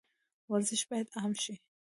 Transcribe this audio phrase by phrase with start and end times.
[0.51, 1.53] ورزش باید عام شي